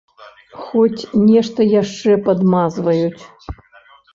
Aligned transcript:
Хоць 0.61 1.09
нешта 1.27 1.67
яшчэ 1.81 2.15
падмазваюць. 2.31 3.23